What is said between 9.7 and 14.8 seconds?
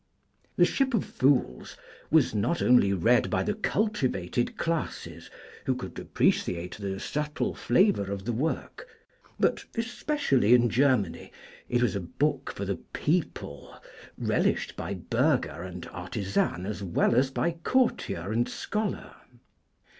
especially in Germany it was a book for the people, relished